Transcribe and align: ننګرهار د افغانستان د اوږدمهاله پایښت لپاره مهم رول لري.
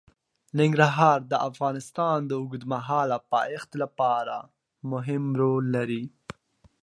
ننګرهار 0.57 1.19
د 1.31 1.33
افغانستان 1.49 2.17
د 2.25 2.31
اوږدمهاله 2.41 3.17
پایښت 3.33 3.71
لپاره 3.83 4.35
مهم 4.91 5.23
رول 5.41 5.63
لري. 5.75 6.03